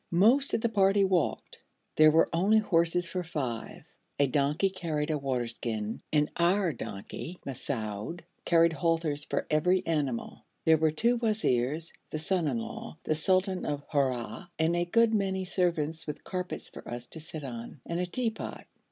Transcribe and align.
Most 0.09 0.55
of 0.55 0.61
the 0.61 0.67
party 0.69 1.05
walked. 1.05 1.59
There 1.95 2.09
were 2.09 2.27
only 2.33 2.57
horses 2.57 3.07
for 3.07 3.21
five; 3.23 3.83
a 4.17 4.25
donkey 4.25 4.71
carried 4.71 5.11
a 5.11 5.17
water 5.19 5.47
skin, 5.47 6.01
and 6.11 6.31
our 6.37 6.73
donkey, 6.73 7.37
Mahsoud, 7.45 8.23
carried 8.43 8.73
halters 8.73 9.25
for 9.25 9.45
every 9.51 9.85
animal. 9.85 10.43
There 10.65 10.77
were 10.77 10.89
the 10.89 10.95
two 10.95 11.17
wazirs, 11.19 11.93
the 12.09 12.17
son 12.17 12.47
in 12.47 12.57
law, 12.57 12.97
the 13.03 13.13
sultan 13.13 13.63
of 13.63 13.87
Haura, 13.89 14.47
and 14.57 14.75
a 14.75 14.85
good 14.85 15.13
many 15.13 15.45
servants 15.45 16.07
with 16.07 16.23
carpets 16.23 16.67
for 16.71 16.89
us 16.89 17.05
to 17.05 17.19
sit 17.19 17.43
on, 17.43 17.81
and 17.85 17.99
a 17.99 18.07
teapot. 18.07 18.65